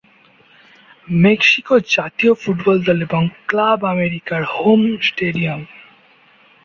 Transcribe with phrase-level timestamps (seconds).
[1.07, 5.61] Mexico জাতীয় football দল এবং ক্লাব আমেরিকার হোম স্টেডিয়াম।